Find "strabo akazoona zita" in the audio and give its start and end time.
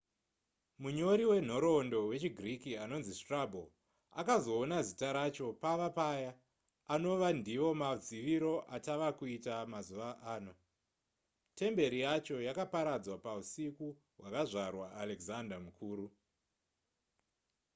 3.21-5.09